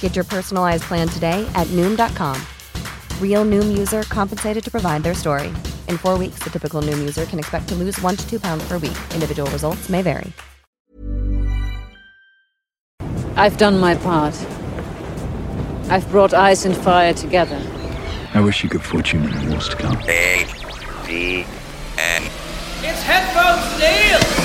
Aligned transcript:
Get 0.00 0.16
your 0.16 0.24
personalized 0.24 0.82
plan 0.82 1.06
today 1.06 1.48
at 1.54 1.68
Noom.com. 1.68 2.36
Real 3.22 3.44
Noom 3.44 3.78
user 3.78 4.02
compensated 4.02 4.64
to 4.64 4.70
provide 4.72 5.04
their 5.04 5.14
story. 5.14 5.48
In 5.86 5.98
four 5.98 6.18
weeks, 6.18 6.40
the 6.40 6.50
typical 6.50 6.82
Noom 6.82 6.98
user 6.98 7.26
can 7.26 7.38
expect 7.38 7.68
to 7.68 7.76
lose 7.76 8.00
one 8.02 8.16
to 8.16 8.28
two 8.28 8.40
pounds 8.40 8.66
per 8.66 8.78
week. 8.78 8.98
Individual 9.14 9.48
results 9.52 9.88
may 9.88 10.02
vary. 10.02 10.32
I've 13.36 13.56
done 13.56 13.78
my 13.78 13.94
part. 13.94 14.34
I've 15.90 16.10
brought 16.10 16.34
ice 16.34 16.64
and 16.64 16.76
fire 16.76 17.14
together. 17.14 17.62
I 18.34 18.40
wish 18.40 18.64
you 18.64 18.68
good 18.68 18.82
fortune 18.82 19.24
in 19.24 19.46
the 19.46 19.52
wars 19.52 19.68
to 19.68 19.76
come. 19.76 19.96
A 20.08 20.44
D 21.06 21.46
N. 21.96 22.22
It's 22.82 23.02
headphones, 23.02 23.78
Neil! 23.80 24.37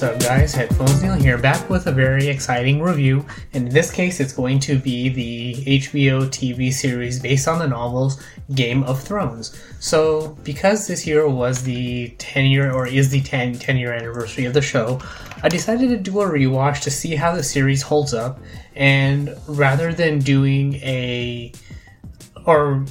What's 0.00 0.14
up, 0.14 0.20
guys? 0.22 0.54
Headphones 0.54 1.02
Neil 1.02 1.12
here, 1.12 1.36
back 1.36 1.68
with 1.68 1.86
a 1.86 1.92
very 1.92 2.26
exciting 2.26 2.80
review. 2.80 3.22
And 3.52 3.68
in 3.68 3.74
this 3.74 3.90
case, 3.90 4.18
it's 4.18 4.32
going 4.32 4.58
to 4.60 4.78
be 4.78 5.10
the 5.10 5.78
HBO 5.78 6.22
TV 6.28 6.72
series 6.72 7.20
based 7.20 7.46
on 7.46 7.58
the 7.58 7.68
novels 7.68 8.18
Game 8.54 8.82
of 8.84 9.02
Thrones. 9.02 9.62
So, 9.78 10.38
because 10.42 10.86
this 10.86 11.06
year 11.06 11.28
was 11.28 11.64
the 11.64 12.14
10 12.16 12.46
year 12.46 12.72
or 12.72 12.86
is 12.86 13.10
the 13.10 13.20
10, 13.20 13.58
10 13.58 13.76
year 13.76 13.92
anniversary 13.92 14.46
of 14.46 14.54
the 14.54 14.62
show, 14.62 15.02
I 15.42 15.50
decided 15.50 15.90
to 15.90 15.98
do 15.98 16.22
a 16.22 16.26
rewatch 16.26 16.80
to 16.84 16.90
see 16.90 17.14
how 17.14 17.34
the 17.34 17.42
series 17.42 17.82
holds 17.82 18.14
up. 18.14 18.40
And 18.74 19.36
rather 19.48 19.92
than 19.92 20.20
doing 20.20 20.76
a 20.76 21.52
or 22.46 22.86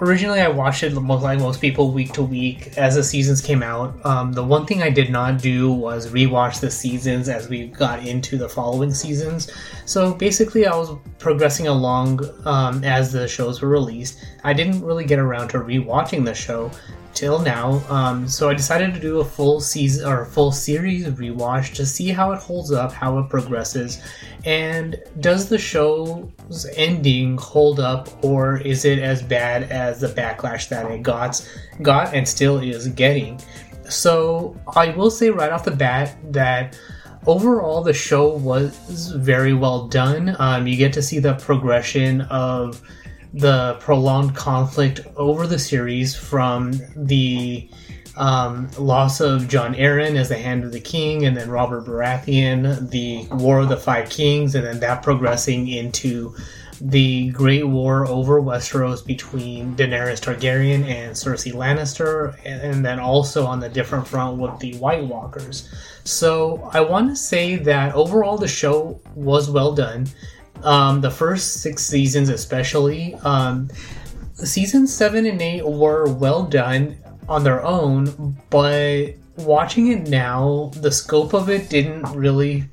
originally 0.00 0.40
I 0.40 0.48
watched 0.48 0.82
it 0.82 0.94
like 0.94 1.38
most 1.38 1.60
people 1.60 1.92
week 1.92 2.12
to 2.14 2.22
week 2.22 2.76
as 2.76 2.94
the 2.94 3.04
seasons 3.04 3.40
came 3.40 3.62
out. 3.62 4.04
Um, 4.04 4.32
the 4.32 4.42
one 4.42 4.66
thing 4.66 4.82
I 4.82 4.90
did 4.90 5.10
not 5.10 5.40
do 5.40 5.72
was 5.72 6.10
rewatch 6.10 6.60
the 6.60 6.70
seasons 6.70 7.28
as 7.28 7.48
we 7.48 7.68
got 7.68 8.06
into 8.06 8.36
the 8.36 8.48
following 8.48 8.92
seasons. 8.92 9.50
So 9.84 10.14
basically, 10.14 10.66
I 10.66 10.76
was 10.76 10.96
progressing 11.18 11.68
along 11.68 12.20
um, 12.44 12.84
as 12.84 13.12
the 13.12 13.28
shows 13.28 13.60
were 13.60 13.68
released. 13.68 14.24
I 14.44 14.52
didn't 14.52 14.82
really 14.82 15.04
get 15.04 15.18
around 15.18 15.48
to 15.48 15.58
rewatching 15.58 16.24
the 16.24 16.34
show 16.34 16.70
till 17.14 17.38
now. 17.40 17.82
Um, 17.88 18.28
so 18.28 18.48
I 18.48 18.54
decided 18.54 18.94
to 18.94 19.00
do 19.00 19.20
a 19.20 19.24
full 19.24 19.60
season 19.60 20.06
or 20.06 20.24
full 20.24 20.52
series 20.52 21.06
rewatch 21.06 21.74
to 21.74 21.86
see 21.86 22.08
how 22.08 22.32
it 22.32 22.38
holds 22.38 22.72
up, 22.72 22.92
how 22.92 23.18
it 23.18 23.28
progresses, 23.28 24.02
and 24.44 25.00
does 25.20 25.48
the 25.48 25.58
show's 25.58 26.66
ending 26.76 27.36
hold 27.36 27.80
up, 27.80 28.08
or 28.24 28.58
is 28.58 28.84
it 28.84 28.98
as 28.98 29.22
bad 29.22 29.64
as 29.64 29.81
the 29.90 30.08
backlash 30.08 30.68
that 30.68 30.90
it 30.90 31.02
got, 31.02 31.46
got 31.82 32.14
and 32.14 32.26
still 32.26 32.58
is 32.58 32.88
getting? 32.88 33.40
So 33.88 34.56
I 34.74 34.90
will 34.90 35.10
say 35.10 35.30
right 35.30 35.52
off 35.52 35.64
the 35.64 35.70
bat 35.70 36.16
that 36.32 36.78
overall 37.26 37.82
the 37.82 37.92
show 37.92 38.34
was 38.34 38.76
very 39.16 39.52
well 39.52 39.88
done. 39.88 40.36
Um, 40.38 40.66
you 40.66 40.76
get 40.76 40.92
to 40.94 41.02
see 41.02 41.18
the 41.18 41.34
progression 41.34 42.22
of 42.22 42.80
the 43.34 43.76
prolonged 43.80 44.34
conflict 44.36 45.00
over 45.16 45.46
the 45.46 45.58
series 45.58 46.14
from 46.14 46.72
the 46.94 47.68
um, 48.16 48.70
loss 48.78 49.20
of 49.20 49.48
Jon 49.48 49.74
Arryn 49.74 50.16
as 50.16 50.28
the 50.28 50.36
Hand 50.36 50.64
of 50.64 50.72
the 50.72 50.80
King, 50.80 51.24
and 51.24 51.36
then 51.36 51.48
Robert 51.48 51.86
Baratheon, 51.86 52.90
the 52.90 53.26
War 53.36 53.60
of 53.60 53.68
the 53.68 53.76
Five 53.76 54.10
Kings, 54.10 54.54
and 54.54 54.66
then 54.66 54.80
that 54.80 55.02
progressing 55.02 55.68
into 55.68 56.34
the 56.84 57.30
Great 57.30 57.64
War 57.64 58.08
over 58.08 58.42
Westeros 58.42 59.06
between 59.06 59.76
Daenerys 59.76 60.20
Targaryen 60.20 60.84
and 60.84 61.14
Cersei 61.14 61.52
Lannister, 61.52 62.36
and 62.44 62.84
then 62.84 62.98
also 62.98 63.46
on 63.46 63.60
the 63.60 63.68
different 63.68 64.06
front 64.06 64.38
with 64.38 64.58
the 64.58 64.74
White 64.78 65.04
Walkers. 65.04 65.72
So 66.02 66.68
I 66.72 66.80
want 66.80 67.08
to 67.10 67.16
say 67.16 67.54
that 67.54 67.94
overall 67.94 68.36
the 68.36 68.48
show 68.48 69.00
was 69.14 69.48
well 69.48 69.72
done. 69.72 70.08
Um, 70.64 71.00
the 71.00 71.10
first 71.10 71.60
six 71.60 71.84
seasons, 71.84 72.28
especially, 72.28 73.14
um, 73.22 73.70
seasons 74.34 74.92
seven 74.92 75.26
and 75.26 75.40
eight 75.40 75.64
were 75.64 76.12
well 76.12 76.42
done 76.42 76.96
on 77.28 77.44
their 77.44 77.64
own, 77.64 78.36
but 78.50 79.14
watching 79.36 79.88
it 79.92 80.08
now, 80.08 80.72
the 80.74 80.90
scope 80.90 81.32
of 81.32 81.48
it 81.48 81.70
didn't 81.70 82.02
really 82.12 82.64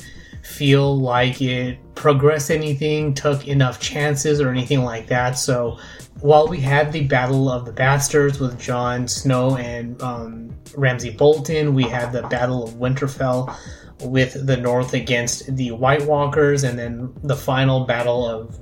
feel 0.42 1.00
like 1.00 1.44
it 1.44 1.78
progressed 2.00 2.50
anything, 2.50 3.14
took 3.14 3.46
enough 3.46 3.80
chances, 3.82 4.40
or 4.40 4.50
anything 4.50 4.84
like 4.84 5.08
that. 5.08 5.38
So 5.38 5.78
while 6.22 6.48
we 6.48 6.60
had 6.60 6.94
the 6.94 7.04
Battle 7.04 7.50
of 7.50 7.66
the 7.66 7.74
Bastards 7.74 8.40
with 8.40 8.58
Jon 8.58 9.08
Snow 9.08 9.58
and 9.58 10.02
um, 10.02 10.56
Ramsay 10.76 11.12
Bolton, 11.12 11.74
we 11.74 11.84
had 11.84 12.14
the 12.14 12.24
Battle 12.24 12.64
of 12.64 12.76
Winterfell 12.76 13.54
with 14.02 14.48
the 14.48 14.56
North 14.56 14.94
against 14.94 15.54
the 15.58 15.72
White 15.72 16.06
Walkers, 16.06 16.64
and 16.64 16.80
then 16.80 17.14
the 17.22 17.36
final 17.36 17.86
battle 17.86 18.26
of 18.26 18.58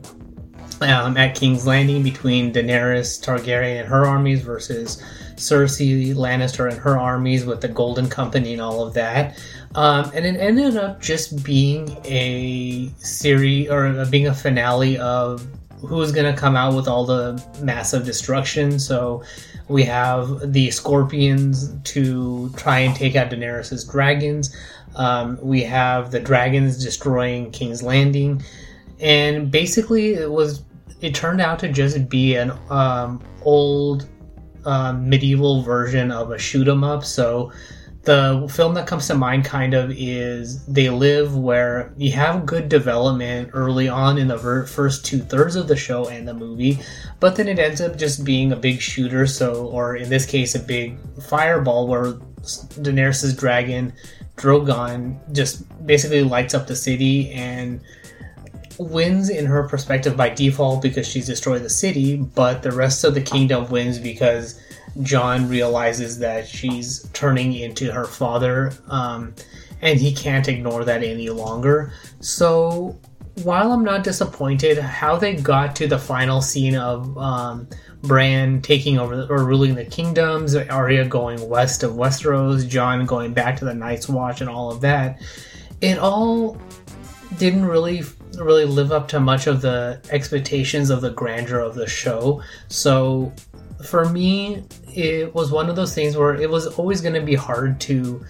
um, 0.82 1.16
at 1.16 1.36
King's 1.36 1.68
Landing 1.68 2.02
between 2.02 2.52
Daenerys 2.52 3.24
Targaryen 3.24 3.82
and 3.82 3.88
her 3.88 4.06
armies 4.06 4.42
versus 4.42 5.02
Cersei 5.36 6.16
Lannister 6.16 6.70
and 6.70 6.80
her 6.80 6.98
armies 6.98 7.46
with 7.46 7.62
the 7.62 7.68
Golden 7.68 8.10
Company 8.10 8.54
and 8.54 8.62
all 8.62 8.86
of 8.86 8.96
that. 8.96 9.40
Um, 9.78 10.10
and 10.16 10.26
it 10.26 10.38
ended 10.40 10.76
up 10.76 11.00
just 11.00 11.44
being 11.44 11.88
a 12.04 12.90
series 12.98 13.70
or 13.70 14.06
being 14.08 14.26
a 14.26 14.34
finale 14.34 14.98
of 14.98 15.46
who's 15.82 16.12
going 16.12 16.34
to 16.34 16.38
come 16.38 16.56
out 16.56 16.74
with 16.74 16.88
all 16.88 17.06
the 17.06 17.40
massive 17.62 18.04
destruction. 18.04 18.80
So 18.80 19.24
we 19.68 19.84
have 19.84 20.52
the 20.52 20.72
Scorpions 20.72 21.76
to 21.92 22.50
try 22.58 22.80
and 22.80 22.96
take 22.96 23.16
out 23.16 23.30
Daenerys' 23.30 23.88
dragons. 23.90 24.56
Um, 24.96 25.38
we 25.44 25.62
have 25.62 26.10
the 26.10 26.20
dragons 26.20 26.84
destroying 26.84 27.52
King's 27.52 27.84
Landing, 27.84 28.42
and 29.00 29.52
basically 29.52 30.16
it 30.16 30.32
was 30.32 30.64
it 31.02 31.14
turned 31.14 31.40
out 31.40 31.60
to 31.60 31.72
just 31.72 32.10
be 32.10 32.36
an 32.36 32.52
um, 32.72 33.22
old 33.44 34.08
uh, 34.66 34.94
medieval 34.94 35.62
version 35.62 36.12
of 36.12 36.32
a 36.32 36.40
shoot 36.40 36.68
'em 36.68 36.84
up. 36.84 37.06
So 37.06 37.52
the 38.08 38.48
film 38.50 38.74
that 38.76 38.88
comes 38.88 39.06
to 39.08 39.16
mind 39.16 39.44
kind 39.44 39.74
of 39.74 39.92
is 39.92 40.64
They 40.64 40.90
Live, 40.90 41.36
where 41.36 41.94
you 41.98 42.14
have 42.14 42.46
good 42.46 42.70
development 42.70 43.50
early 43.52 43.90
on 43.90 44.18
in 44.18 44.30
the 44.30 44.38
first 44.66 45.06
two 45.06 45.20
thirds 45.20 45.58
of 45.58 45.68
the 45.68 45.76
show 45.76 46.08
and 46.08 46.26
the 46.26 46.34
movie, 46.34 46.80
but 47.20 47.36
then 47.36 47.50
it 47.50 47.60
ends 47.60 47.82
up 47.82 47.98
just 47.98 48.24
being 48.24 48.54
a 48.54 48.56
big 48.56 48.80
shooter. 48.80 49.28
So, 49.28 49.68
or 49.68 49.98
in 49.98 50.08
this 50.08 50.26
case, 50.26 50.56
a 50.56 50.60
big 50.60 50.98
fireball 51.22 51.90
where 51.90 52.14
Daenerys' 52.80 53.38
dragon 53.38 53.92
Drogon 54.38 55.20
just 55.34 55.66
basically 55.86 56.24
lights 56.24 56.54
up 56.54 56.66
the 56.66 56.78
city 56.78 57.30
and 57.32 57.82
wins 58.80 59.30
in 59.30 59.46
her 59.48 59.68
perspective 59.68 60.16
by 60.16 60.30
default 60.30 60.82
because 60.82 61.06
she's 61.06 61.26
destroyed 61.26 61.62
the 61.62 61.70
city, 61.70 62.16
but 62.16 62.64
the 62.64 62.72
rest 62.72 63.04
of 63.04 63.16
the 63.16 63.22
kingdom 63.22 63.70
wins 63.70 64.00
because 64.00 64.62
Jon 65.02 65.48
realizes 65.48 66.20
that 66.20 66.48
she's 66.48 67.08
turning 67.14 67.54
into 67.54 67.92
her 67.92 68.06
father, 68.06 68.72
um, 68.88 69.34
and 69.82 70.00
he 70.00 70.14
can't 70.14 70.48
ignore 70.48 70.84
that 70.86 71.04
any 71.04 71.30
longer. 71.30 71.94
So 72.20 73.00
while 73.44 73.72
I'm 73.72 73.84
not 73.84 74.04
disappointed 74.04 74.78
how 74.80 75.16
they 75.18 75.36
got 75.36 75.76
to 75.78 75.88
the 75.88 76.00
final 76.00 76.42
scene 76.42 76.76
of 76.76 77.16
um, 77.18 77.68
Bran 78.02 78.62
taking 78.62 78.98
over 78.98 79.28
or 79.30 79.46
ruling 79.46 79.76
the 79.76 79.86
kingdoms, 79.86 80.56
Arya 80.56 81.06
going 81.06 81.48
west 81.48 81.84
of 81.84 81.94
Westeros, 81.94 82.68
Jon 82.68 83.06
going 83.06 83.34
back 83.34 83.58
to 83.58 83.66
the 83.66 83.74
Night's 83.74 84.10
Watch, 84.10 84.42
and 84.42 84.50
all 84.50 84.72
of 84.72 84.82
that, 84.82 85.22
it 85.82 86.00
all 86.00 86.58
didn't 87.38 87.66
really 87.66 88.04
really 88.38 88.66
live 88.66 88.92
up 88.92 89.08
to 89.08 89.20
much 89.20 89.48
of 89.48 89.62
the 89.62 90.00
expectations 90.12 90.90
of 90.90 91.02
the 91.02 91.10
grandeur 91.10 91.60
of 91.60 91.76
the 91.76 91.88
show. 91.88 92.42
So 92.68 93.34
for 93.84 94.06
me, 94.10 94.64
it 94.94 95.34
was 95.34 95.52
one 95.52 95.70
of 95.70 95.76
those 95.76 95.94
things 95.94 96.18
where 96.18 96.36
it 96.36 96.50
was 96.50 96.68
always 96.68 97.02
going 97.02 97.14
to 97.14 97.22
be 97.22 97.36
hard 97.36 97.80
to 97.82 98.26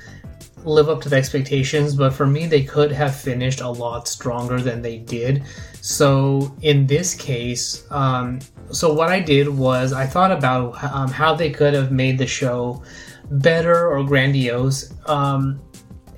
live 0.63 0.89
up 0.89 1.01
to 1.01 1.09
the 1.09 1.15
expectations, 1.15 1.95
but 1.95 2.11
for 2.13 2.27
me, 2.27 2.45
they 2.45 2.63
could 2.63 2.91
have 2.91 3.15
finished 3.15 3.61
a 3.61 3.69
lot 3.69 4.07
stronger 4.07 4.59
than 4.59 4.81
they 4.81 4.97
did. 4.97 5.43
So 5.81 6.53
in 6.61 6.87
this 6.87 7.13
case, 7.13 7.89
um, 7.91 8.39
so 8.71 8.91
what 8.93 9.09
I 9.09 9.19
did 9.19 9.47
was 9.47 9.93
I 9.93 10.05
thought 10.05 10.31
about 10.31 10.83
um, 10.83 11.09
how 11.09 11.33
they 11.33 11.49
could 11.49 11.73
have 11.73 11.91
made 11.91 12.17
the 12.17 12.27
show 12.27 12.83
better 13.31 13.89
or 13.89 14.03
grandiose. 14.03 14.93
Um, 15.05 15.61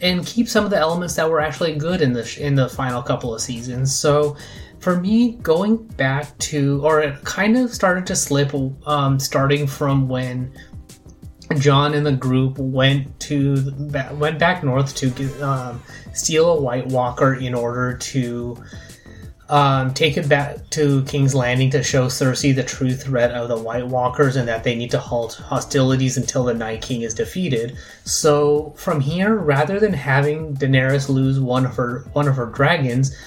and 0.02 0.26
keep 0.26 0.48
some 0.48 0.64
of 0.64 0.72
the 0.72 0.78
elements 0.78 1.16
that 1.16 1.30
were 1.30 1.42
actually 1.42 1.76
good 1.76 2.02
in 2.02 2.14
the 2.14 2.38
in 2.40 2.56
the 2.56 2.70
final 2.70 3.02
couple 3.02 3.36
of 3.36 3.42
seasons. 3.42 3.94
So 3.94 4.38
for 4.80 5.00
me, 5.00 5.34
going 5.34 5.78
back 5.78 6.38
to 6.40 6.82
or 6.84 7.02
it 7.02 7.24
kind 7.24 7.58
of 7.58 7.74
started 7.74 8.06
to 8.08 8.16
slip, 8.16 8.54
um, 8.88 9.20
starting 9.20 9.68
from 9.68 10.08
when 10.08 10.52
Jon 11.58 11.94
and 11.94 12.06
the 12.06 12.12
group 12.12 12.58
went 12.58 13.20
to 13.22 13.72
went 14.14 14.40
back 14.40 14.64
north 14.64 14.96
to 14.96 15.42
um, 15.42 15.82
steal 16.14 16.52
a 16.52 16.62
White 16.62 16.88
Walker 16.88 17.34
in 17.34 17.54
order 17.54 17.98
to 17.98 18.58
um, 19.50 19.94
take 19.96 20.16
it 20.16 20.30
back 20.30 20.70
to 20.70 21.04
King's 21.06 21.34
Landing 21.34 21.72
to 21.72 21.82
show 21.82 22.06
Cersei 22.06 22.56
the 22.56 22.64
true 22.64 22.94
threat 22.94 23.32
of 23.32 23.50
the 23.50 23.58
White 23.58 23.88
Walkers 23.88 24.36
and 24.36 24.48
that 24.48 24.64
they 24.64 24.76
need 24.76 24.92
to 24.92 25.00
halt 25.00 25.34
hostilities 25.34 26.18
until 26.18 26.44
the 26.44 26.54
Night 26.54 26.84
King 26.84 27.02
is 27.02 27.16
defeated. 27.16 27.76
So 28.04 28.74
from 28.78 29.00
here, 29.00 29.36
rather 29.36 29.80
than 29.80 29.94
having 29.94 30.56
Daenerys 30.56 31.10
lose 31.10 31.40
one 31.40 31.66
of 31.66 31.76
her 31.76 32.06
one 32.14 32.28
of 32.28 32.36
her 32.36 32.46
dragons, 32.46 33.18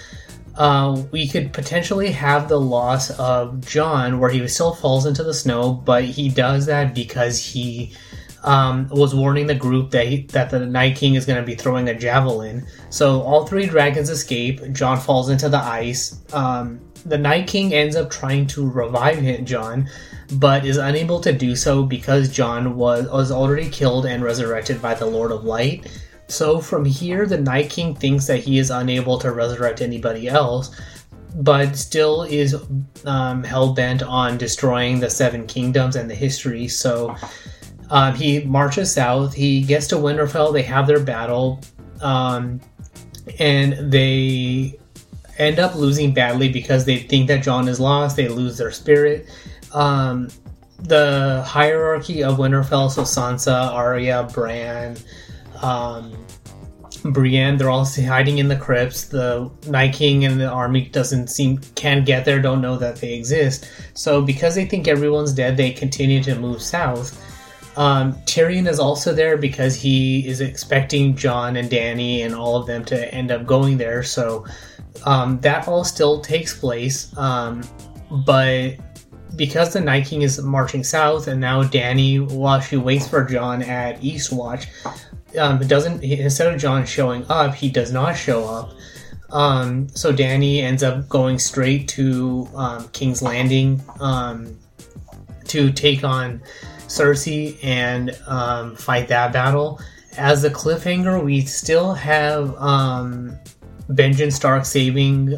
uh, 0.56 1.02
we 1.10 1.26
could 1.28 1.52
potentially 1.52 2.10
have 2.12 2.48
the 2.48 2.60
loss 2.60 3.10
of 3.18 3.66
Jon, 3.66 4.20
where 4.20 4.30
he 4.30 4.46
still 4.48 4.74
falls 4.74 5.06
into 5.06 5.22
the 5.22 5.34
snow, 5.34 5.72
but 5.72 6.04
he 6.04 6.28
does 6.28 6.66
that 6.66 6.94
because 6.94 7.38
he 7.38 7.92
um, 8.44 8.88
was 8.88 9.14
warning 9.14 9.46
the 9.46 9.54
group 9.54 9.90
that 9.92 10.06
he, 10.06 10.22
that 10.28 10.50
the 10.50 10.66
Night 10.66 10.96
King 10.96 11.14
is 11.14 11.24
going 11.24 11.40
to 11.40 11.46
be 11.46 11.54
throwing 11.54 11.88
a 11.88 11.94
javelin. 11.94 12.66
So 12.90 13.22
all 13.22 13.46
three 13.46 13.66
dragons 13.66 14.10
escape. 14.10 14.60
Jon 14.72 14.98
falls 14.98 15.30
into 15.30 15.48
the 15.48 15.58
ice. 15.58 16.20
Um, 16.32 16.80
the 17.06 17.18
Night 17.18 17.46
King 17.46 17.72
ends 17.72 17.96
up 17.96 18.10
trying 18.10 18.46
to 18.48 18.68
revive 18.68 19.44
Jon, 19.44 19.88
but 20.34 20.64
is 20.64 20.76
unable 20.76 21.20
to 21.20 21.32
do 21.32 21.56
so 21.56 21.82
because 21.82 22.28
Jon 22.28 22.76
was 22.76 23.08
was 23.08 23.32
already 23.32 23.68
killed 23.68 24.06
and 24.06 24.22
resurrected 24.22 24.80
by 24.80 24.94
the 24.94 25.06
Lord 25.06 25.32
of 25.32 25.44
Light. 25.44 25.86
So 26.32 26.60
from 26.60 26.86
here, 26.86 27.26
the 27.26 27.38
Night 27.38 27.68
King 27.68 27.94
thinks 27.94 28.26
that 28.26 28.38
he 28.38 28.58
is 28.58 28.70
unable 28.70 29.18
to 29.18 29.30
resurrect 29.32 29.82
anybody 29.82 30.28
else, 30.28 30.74
but 31.36 31.76
still 31.76 32.22
is 32.22 32.56
um, 33.04 33.44
hell 33.44 33.74
bent 33.74 34.02
on 34.02 34.38
destroying 34.38 34.98
the 34.98 35.10
Seven 35.10 35.46
Kingdoms 35.46 35.94
and 35.94 36.08
the 36.08 36.14
history. 36.14 36.68
So 36.68 37.14
um, 37.90 38.14
he 38.14 38.44
marches 38.44 38.94
south. 38.94 39.34
He 39.34 39.62
gets 39.62 39.86
to 39.88 39.96
Winterfell. 39.96 40.54
They 40.54 40.62
have 40.62 40.86
their 40.86 41.00
battle, 41.00 41.60
um, 42.00 42.62
and 43.38 43.92
they 43.92 44.78
end 45.36 45.58
up 45.58 45.74
losing 45.74 46.14
badly 46.14 46.48
because 46.48 46.86
they 46.86 47.00
think 47.00 47.28
that 47.28 47.42
Jon 47.42 47.68
is 47.68 47.78
lost. 47.78 48.16
They 48.16 48.28
lose 48.28 48.56
their 48.56 48.72
spirit. 48.72 49.26
Um, 49.74 50.30
the 50.78 51.44
hierarchy 51.46 52.24
of 52.24 52.38
Winterfell, 52.38 52.90
so 52.90 53.02
Sansa, 53.02 53.70
Arya, 53.70 54.28
Bran, 54.32 54.96
um, 55.60 56.12
Brienne, 57.04 57.56
they're 57.56 57.70
all 57.70 57.84
hiding 57.84 58.38
in 58.38 58.48
the 58.48 58.56
crypts. 58.56 59.06
The 59.06 59.50
Night 59.66 59.94
King 59.94 60.24
and 60.24 60.40
the 60.40 60.48
army 60.48 60.88
doesn't 60.88 61.28
seem 61.28 61.58
can't 61.74 62.06
get 62.06 62.24
there, 62.24 62.40
don't 62.40 62.60
know 62.60 62.76
that 62.76 62.96
they 62.96 63.14
exist. 63.14 63.70
So 63.94 64.22
because 64.22 64.54
they 64.54 64.64
think 64.64 64.88
everyone's 64.88 65.32
dead, 65.32 65.56
they 65.56 65.72
continue 65.72 66.22
to 66.22 66.34
move 66.36 66.62
south. 66.62 67.18
Um, 67.76 68.14
Tyrion 68.26 68.68
is 68.68 68.78
also 68.78 69.14
there 69.14 69.36
because 69.36 69.74
he 69.74 70.26
is 70.28 70.40
expecting 70.40 71.16
Jon 71.16 71.56
and 71.56 71.70
Dany 71.70 72.24
and 72.24 72.34
all 72.34 72.56
of 72.56 72.66
them 72.66 72.84
to 72.86 73.14
end 73.14 73.30
up 73.30 73.46
going 73.46 73.78
there. 73.78 74.02
So 74.02 74.44
um, 75.04 75.40
that 75.40 75.66
all 75.66 75.84
still 75.84 76.20
takes 76.20 76.58
place. 76.58 77.16
Um, 77.16 77.62
but 78.26 78.76
because 79.36 79.72
the 79.72 79.80
Night 79.80 80.06
King 80.06 80.22
is 80.22 80.40
marching 80.42 80.84
south, 80.84 81.26
and 81.26 81.40
now 81.40 81.62
Dany, 81.62 82.30
while 82.30 82.60
she 82.60 82.76
waits 82.76 83.08
for 83.08 83.24
Jon 83.24 83.62
at 83.62 84.00
Eastwatch, 84.02 84.66
um, 85.38 85.58
doesn't 85.66 86.02
instead 86.02 86.52
of 86.52 86.60
Jon 86.60 86.84
showing 86.86 87.24
up, 87.28 87.54
he 87.54 87.70
does 87.70 87.92
not 87.92 88.12
show 88.12 88.44
up. 88.44 88.72
Um, 89.30 89.88
so 89.88 90.12
Dany 90.12 90.62
ends 90.62 90.82
up 90.82 91.08
going 91.08 91.38
straight 91.38 91.88
to 91.88 92.48
um, 92.54 92.88
King's 92.88 93.22
Landing 93.22 93.82
um, 93.98 94.58
to 95.46 95.72
take 95.72 96.04
on 96.04 96.42
Cersei 96.86 97.58
and 97.62 98.10
um, 98.26 98.76
fight 98.76 99.08
that 99.08 99.32
battle. 99.32 99.80
As 100.18 100.44
a 100.44 100.50
cliffhanger, 100.50 101.24
we 101.24 101.40
still 101.42 101.94
have 101.94 102.54
um, 102.56 103.38
Benjen 103.88 104.30
Stark 104.30 104.66
saving 104.66 105.34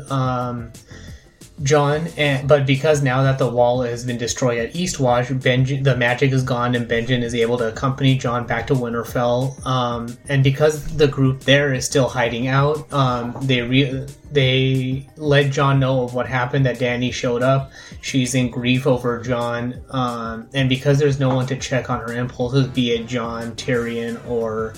Jon, 1.63 2.09
and, 2.17 2.49
but 2.49 2.67
because 2.67 3.03
now 3.03 3.23
that 3.23 3.39
the 3.39 3.49
wall 3.49 3.83
has 3.83 4.05
been 4.05 4.19
destroyed 4.19 4.59
at 4.59 4.75
Eastwatch, 4.75 5.27
Benjen, 5.41 5.85
the 5.85 5.97
magic 5.97 6.33
is 6.33 6.43
gone, 6.43 6.75
and 6.75 6.89
Benjen 6.89 7.23
is 7.23 7.35
able 7.35 7.57
to 7.59 7.69
accompany 7.69 8.19
Jon 8.19 8.47
back 8.47 8.67
to 8.67 8.75
Winterfell. 8.75 9.65
Um, 9.65 10.19
and 10.29 10.43
because 10.43 10.97
the 10.97 11.07
group 11.07 11.41
there 11.41 11.73
is 11.73 11.87
still 11.87 12.09
hiding 12.09 12.49
out, 12.49 12.93
um, 12.93 13.37
they 13.43 13.63
re- 13.63 14.07
they 14.33 15.09
let 15.17 15.53
Jon 15.53 15.79
know 15.79 16.03
of 16.03 16.13
what 16.13 16.27
happened. 16.27 16.67
That 16.67 16.79
Dany 16.79 17.13
showed 17.13 17.43
up. 17.43 17.71
She's 18.01 18.35
in 18.35 18.51
grief 18.51 18.85
over 18.87 19.21
Jon, 19.23 19.81
um, 19.91 20.49
and 20.55 20.69
because 20.69 20.99
there's 20.99 21.21
no 21.21 21.37
one 21.37 21.47
to 21.47 21.57
check 21.57 21.89
on 21.89 22.01
her 22.01 22.13
impulses, 22.13 22.67
be 22.67 22.91
it 22.91 23.07
Jon, 23.07 23.53
Tyrion, 23.53 24.21
or 24.29 24.75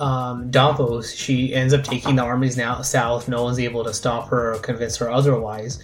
um, 0.00 0.50
Davos, 0.50 1.14
she 1.14 1.54
ends 1.54 1.74
up 1.74 1.84
taking 1.84 2.16
the 2.16 2.22
armies 2.22 2.56
now 2.56 2.80
south. 2.80 3.28
No 3.28 3.44
one's 3.44 3.60
able 3.60 3.84
to 3.84 3.92
stop 3.92 4.28
her 4.30 4.54
or 4.54 4.58
convince 4.58 4.96
her 4.96 5.10
otherwise, 5.10 5.78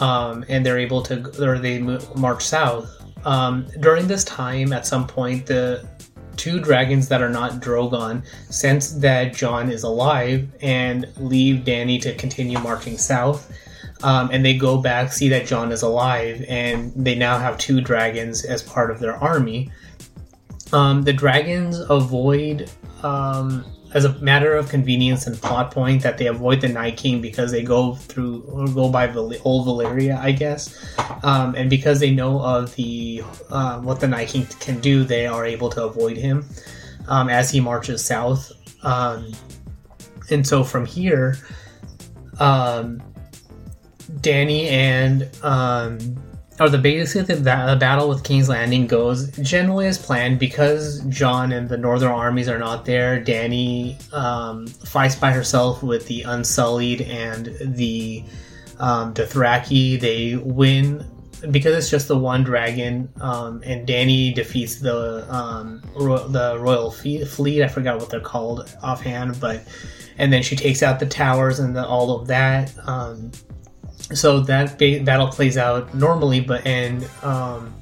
um, 0.00 0.44
and 0.48 0.66
they're 0.66 0.78
able 0.78 1.00
to, 1.02 1.42
or 1.42 1.58
they 1.58 1.78
march 1.78 2.44
south. 2.44 2.92
Um, 3.24 3.68
during 3.80 4.08
this 4.08 4.24
time, 4.24 4.72
at 4.72 4.84
some 4.84 5.06
point, 5.06 5.46
the 5.46 5.88
two 6.36 6.60
dragons 6.60 7.08
that 7.08 7.22
are 7.22 7.30
not 7.30 7.60
Drogon 7.60 8.24
sense 8.52 8.90
that 8.94 9.32
Jon 9.34 9.70
is 9.70 9.84
alive 9.84 10.48
and 10.60 11.06
leave 11.16 11.64
Dany 11.64 12.00
to 12.02 12.14
continue 12.16 12.58
marching 12.58 12.98
south. 12.98 13.52
Um, 14.02 14.28
and 14.30 14.44
they 14.44 14.58
go 14.58 14.76
back, 14.76 15.12
see 15.12 15.28
that 15.30 15.46
Jon 15.46 15.72
is 15.72 15.82
alive, 15.82 16.44
and 16.48 16.92
they 16.94 17.14
now 17.14 17.38
have 17.38 17.56
two 17.56 17.80
dragons 17.80 18.44
as 18.44 18.62
part 18.62 18.90
of 18.90 18.98
their 18.98 19.16
army. 19.16 19.70
Um, 20.72 21.02
the 21.02 21.12
dragons 21.12 21.78
avoid 21.78 22.70
um, 23.02 23.64
as 23.94 24.04
a 24.04 24.12
matter 24.18 24.54
of 24.54 24.68
convenience 24.68 25.26
and 25.26 25.40
plot 25.40 25.70
point 25.70 26.02
that 26.02 26.18
they 26.18 26.26
avoid 26.26 26.60
the 26.60 26.68
Night 26.68 26.96
King 26.96 27.20
because 27.20 27.50
they 27.50 27.62
go 27.62 27.94
through 27.94 28.42
or 28.42 28.66
go 28.66 28.90
by 28.90 29.06
Val- 29.06 29.32
old 29.44 29.66
Valyria, 29.66 30.18
I 30.18 30.32
guess, 30.32 30.76
um, 31.22 31.54
and 31.54 31.70
because 31.70 32.00
they 32.00 32.10
know 32.10 32.40
of 32.40 32.74
the 32.74 33.22
uh, 33.50 33.80
what 33.80 34.00
the 34.00 34.08
Night 34.08 34.28
King 34.28 34.46
can 34.60 34.80
do, 34.80 35.04
they 35.04 35.26
are 35.26 35.46
able 35.46 35.70
to 35.70 35.84
avoid 35.84 36.16
him 36.16 36.44
um, 37.08 37.28
as 37.28 37.50
he 37.50 37.60
marches 37.60 38.04
south. 38.04 38.52
Um, 38.82 39.32
and 40.30 40.46
so 40.46 40.64
from 40.64 40.84
here, 40.84 41.38
um, 42.40 43.00
Dany 44.20 44.66
and 44.66 45.30
um, 45.42 45.98
or 46.58 46.68
the 46.68 46.78
basically 46.78 47.34
the, 47.34 47.40
the 47.42 47.76
battle 47.78 48.08
with 48.08 48.24
King's 48.24 48.48
Landing 48.48 48.86
goes 48.86 49.30
generally 49.38 49.86
as 49.86 49.98
planned 49.98 50.38
because 50.38 51.00
Jon 51.08 51.52
and 51.52 51.68
the 51.68 51.76
Northern 51.76 52.10
armies 52.10 52.48
are 52.48 52.58
not 52.58 52.84
there. 52.84 53.22
Dany 53.22 53.96
um, 54.12 54.66
fights 54.66 55.16
by 55.16 55.32
herself 55.32 55.82
with 55.82 56.06
the 56.06 56.22
Unsullied 56.22 57.02
and 57.02 57.56
the 57.60 58.24
um, 58.78 59.12
Dothraki. 59.12 60.00
They 60.00 60.36
win 60.36 61.04
because 61.50 61.76
it's 61.76 61.90
just 61.90 62.08
the 62.08 62.16
one 62.16 62.42
dragon, 62.42 63.12
um, 63.20 63.62
and 63.64 63.86
Dany 63.86 64.34
defeats 64.34 64.76
the 64.76 65.26
um, 65.32 65.82
ro- 65.94 66.26
the 66.28 66.58
royal 66.58 66.90
fleet. 66.90 67.62
I 67.62 67.68
forgot 67.68 67.98
what 67.98 68.10
they're 68.10 68.20
called 68.20 68.74
offhand, 68.82 69.38
but 69.40 69.62
and 70.18 70.32
then 70.32 70.42
she 70.42 70.56
takes 70.56 70.82
out 70.82 70.98
the 70.98 71.06
towers 71.06 71.58
and 71.58 71.76
the, 71.76 71.86
all 71.86 72.18
of 72.18 72.26
that. 72.28 72.72
Um, 72.86 73.30
so 74.14 74.40
that 74.40 74.78
ba- 74.78 75.02
battle 75.02 75.28
plays 75.28 75.56
out 75.56 75.94
normally, 75.94 76.40
but 76.40 76.66
and 76.66 77.08
um, 77.22 77.74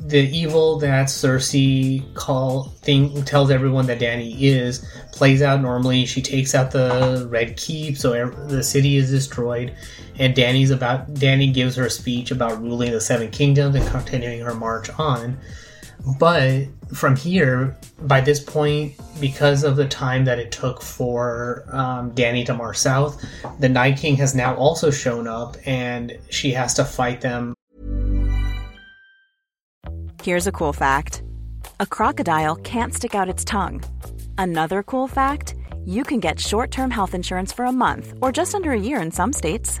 the 0.00 0.20
evil 0.36 0.78
that 0.80 1.06
Cersei 1.06 2.12
call 2.14 2.64
thing 2.82 3.24
tells 3.24 3.50
everyone 3.50 3.86
that 3.86 4.00
Dany 4.00 4.36
is 4.40 4.84
plays 5.12 5.42
out 5.42 5.60
normally. 5.60 6.06
She 6.06 6.22
takes 6.22 6.54
out 6.54 6.72
the 6.72 7.26
Red 7.30 7.56
Keep, 7.56 7.96
so 7.96 8.28
the 8.30 8.62
city 8.62 8.96
is 8.96 9.10
destroyed, 9.10 9.74
and 10.18 10.34
Dany's 10.34 10.70
about 10.70 11.14
Dany 11.14 11.52
gives 11.52 11.76
her 11.76 11.86
a 11.86 11.90
speech 11.90 12.30
about 12.30 12.60
ruling 12.60 12.90
the 12.90 13.00
Seven 13.00 13.30
Kingdoms 13.30 13.76
and 13.76 13.86
continuing 13.86 14.40
her 14.40 14.54
march 14.54 14.90
on. 14.98 15.38
But 16.18 16.66
from 16.92 17.16
here, 17.16 17.76
by 18.02 18.20
this 18.20 18.40
point, 18.40 18.94
because 19.20 19.64
of 19.64 19.76
the 19.76 19.86
time 19.86 20.24
that 20.24 20.38
it 20.38 20.50
took 20.50 20.82
for 20.82 21.64
um, 21.70 22.12
Dany 22.12 22.44
to 22.46 22.54
march 22.54 22.78
south, 22.78 23.24
the 23.60 23.68
Night 23.68 23.98
King 23.98 24.16
has 24.16 24.34
now 24.34 24.54
also 24.56 24.90
shown 24.90 25.28
up, 25.28 25.56
and 25.64 26.18
she 26.28 26.50
has 26.52 26.74
to 26.74 26.84
fight 26.84 27.20
them 27.20 27.54
Here's 30.22 30.46
a 30.46 30.52
cool 30.52 30.72
fact 30.72 31.24
a 31.80 31.86
crocodile 31.86 32.54
can't 32.54 32.94
stick 32.94 33.16
out 33.16 33.28
its 33.28 33.44
tongue. 33.44 33.82
Another 34.38 34.84
cool 34.84 35.08
fact 35.08 35.56
you 35.84 36.04
can 36.04 36.20
get 36.20 36.38
short 36.38 36.70
term 36.70 36.92
health 36.92 37.12
insurance 37.12 37.52
for 37.52 37.64
a 37.64 37.72
month 37.72 38.14
or 38.22 38.30
just 38.30 38.54
under 38.54 38.70
a 38.70 38.78
year 38.78 39.02
in 39.02 39.10
some 39.10 39.32
states. 39.32 39.80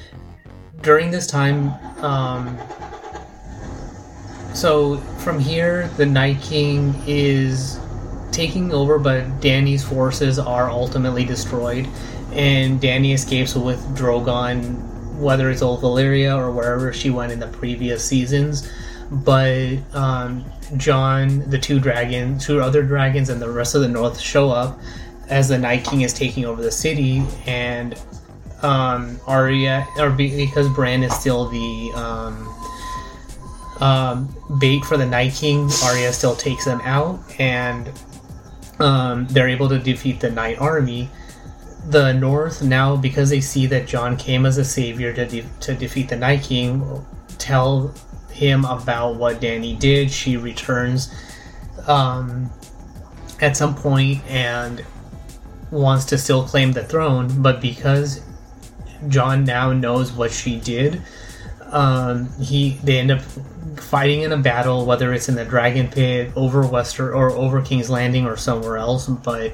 During 0.81 1.11
this 1.11 1.27
time, 1.27 1.73
um, 2.03 2.57
so 4.53 4.97
from 5.19 5.39
here, 5.39 5.87
the 5.97 6.05
Night 6.05 6.41
King 6.41 6.95
is 7.05 7.79
taking 8.31 8.73
over, 8.73 8.97
but 8.97 9.23
Dany's 9.41 9.83
forces 9.83 10.39
are 10.39 10.69
ultimately 10.69 11.23
destroyed, 11.23 11.87
and 12.33 12.81
Dany 12.81 13.13
escapes 13.13 13.55
with 13.55 13.79
Drogon, 13.95 15.17
whether 15.19 15.51
it's 15.51 15.61
Old 15.61 15.81
Valyria 15.81 16.35
or 16.35 16.51
wherever 16.51 16.91
she 16.91 17.09
went 17.09 17.31
in 17.31 17.39
the 17.39 17.47
previous 17.47 18.03
seasons. 18.03 18.71
But 19.11 19.77
um, 19.93 20.45
Jon, 20.77 21.47
the 21.49 21.59
two 21.59 21.79
dragons, 21.79 22.45
two 22.45 22.61
other 22.61 22.81
dragons, 22.81 23.29
and 23.29 23.41
the 23.41 23.49
rest 23.49 23.75
of 23.75 23.81
the 23.81 23.89
North 23.89 24.19
show 24.19 24.49
up 24.49 24.79
as 25.29 25.49
the 25.49 25.57
Night 25.57 25.83
King 25.85 26.01
is 26.01 26.13
taking 26.13 26.45
over 26.45 26.61
the 26.61 26.71
city, 26.71 27.23
and 27.45 28.01
um, 28.63 29.19
Arya, 29.27 29.87
or 29.97 30.09
because 30.09 30.69
Bran 30.69 31.03
is 31.03 31.13
still 31.15 31.49
the 31.49 31.91
um, 31.95 32.47
um, 33.81 34.35
bait 34.59 34.85
for 34.85 34.97
the 34.97 35.05
Night 35.05 35.33
King, 35.33 35.69
Arya 35.83 36.13
still 36.13 36.35
takes 36.35 36.65
them 36.65 36.81
out, 36.83 37.19
and 37.39 37.91
um, 38.79 39.27
they're 39.27 39.49
able 39.49 39.69
to 39.69 39.79
defeat 39.79 40.19
the 40.19 40.29
Night 40.29 40.59
Army. 40.59 41.09
The 41.89 42.13
North 42.13 42.61
now, 42.61 42.95
because 42.95 43.31
they 43.31 43.41
see 43.41 43.65
that 43.67 43.87
Jon 43.87 44.15
came 44.15 44.45
as 44.45 44.59
a 44.59 44.63
savior 44.63 45.11
to 45.13 45.25
de- 45.25 45.49
to 45.61 45.73
defeat 45.73 46.09
the 46.09 46.15
Night 46.15 46.43
King, 46.43 47.03
tell 47.39 47.91
him 48.31 48.65
about 48.65 49.15
what 49.15 49.41
Dany 49.41 49.77
did. 49.79 50.11
She 50.11 50.37
returns 50.37 51.11
um, 51.87 52.51
at 53.39 53.57
some 53.57 53.73
point 53.73 54.23
and 54.27 54.85
wants 55.71 56.05
to 56.05 56.19
still 56.19 56.43
claim 56.43 56.71
the 56.71 56.83
throne, 56.83 57.41
but 57.41 57.61
because 57.61 58.21
Jon 59.07 59.43
now 59.43 59.73
knows 59.73 60.11
what 60.11 60.31
she 60.31 60.59
did. 60.59 61.01
Um, 61.71 62.29
he 62.39 62.77
they 62.83 62.99
end 62.99 63.11
up 63.11 63.21
fighting 63.77 64.21
in 64.21 64.31
a 64.31 64.37
battle, 64.37 64.85
whether 64.85 65.13
it's 65.13 65.29
in 65.29 65.35
the 65.35 65.45
Dragon 65.45 65.87
Pit, 65.87 66.31
over 66.35 66.65
Wester, 66.65 67.15
or 67.15 67.31
over 67.31 67.61
King's 67.61 67.89
Landing, 67.89 68.25
or 68.25 68.35
somewhere 68.35 68.77
else. 68.77 69.07
But 69.07 69.53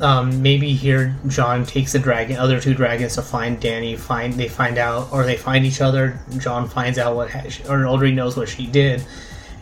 um, 0.00 0.42
maybe 0.42 0.72
here 0.72 1.16
Jon 1.28 1.64
takes 1.64 1.92
the 1.92 1.98
dragon, 1.98 2.36
other 2.36 2.60
two 2.60 2.74
dragons 2.74 3.14
to 3.16 3.22
find 3.22 3.60
Dany. 3.60 3.98
Find 3.98 4.34
they 4.34 4.48
find 4.48 4.78
out, 4.78 5.12
or 5.12 5.24
they 5.24 5.36
find 5.36 5.64
each 5.64 5.80
other. 5.80 6.18
Jon 6.38 6.68
finds 6.68 6.98
out 6.98 7.16
what, 7.16 7.30
or 7.68 7.86
already 7.86 8.14
knows 8.14 8.36
what 8.36 8.48
she 8.48 8.66
did, 8.66 9.04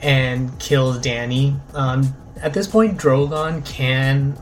and 0.03 0.57
kills 0.59 0.99
Dany. 0.99 1.59
Um, 1.75 2.15
at 2.41 2.55
this 2.55 2.67
point, 2.67 2.99
Drogon 2.99 3.65
can. 3.65 4.37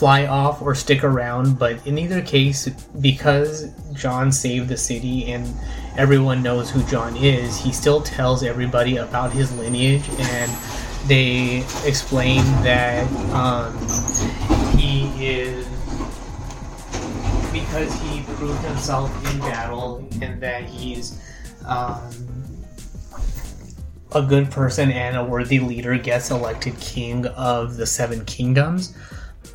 Fly 0.00 0.24
off 0.24 0.62
or 0.62 0.74
stick 0.74 1.04
around, 1.04 1.58
but 1.58 1.86
in 1.86 1.98
either 1.98 2.22
case, 2.22 2.66
because 3.02 3.70
Jon 3.92 4.32
saved 4.32 4.70
the 4.70 4.76
city 4.78 5.30
and 5.30 5.46
everyone 5.98 6.42
knows 6.42 6.70
who 6.70 6.82
Jon 6.84 7.14
is, 7.18 7.58
he 7.58 7.70
still 7.70 8.00
tells 8.00 8.42
everybody 8.42 8.96
about 8.96 9.30
his 9.30 9.54
lineage 9.58 10.08
and 10.18 10.50
they 11.06 11.58
explain 11.84 12.42
that 12.62 13.06
um, 13.34 13.76
he 14.78 15.04
is 15.22 15.66
because 17.52 17.92
he 18.00 18.22
proved 18.22 18.64
himself 18.64 19.14
in 19.30 19.38
battle 19.40 20.08
and 20.22 20.40
that 20.42 20.64
he's 20.64 21.20
um, 21.66 22.10
a 24.12 24.22
good 24.22 24.50
person 24.50 24.90
and 24.90 25.18
a 25.18 25.22
worthy 25.22 25.60
leader 25.60 25.98
gets 25.98 26.30
elected 26.30 26.80
king 26.80 27.26
of 27.26 27.76
the 27.76 27.86
seven 27.86 28.24
kingdoms 28.24 28.96